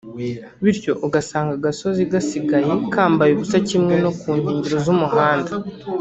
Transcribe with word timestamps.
bityo 0.63 0.91
ugasanga 1.05 1.51
agasozi 1.55 2.01
gasigaye 2.13 2.71
kambaye 2.93 3.31
ubusa 3.33 3.57
kimwe 3.69 3.93
no 4.03 4.11
ku 4.19 4.29
nkengero 4.39 4.77
z’umuhanda 4.85 5.53